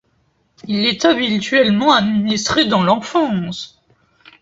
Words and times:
Il 0.67 0.87
est 0.87 1.05
habituellement 1.05 1.93
administré 1.93 2.65
dans 2.65 2.81
l’enfance. 2.81 3.79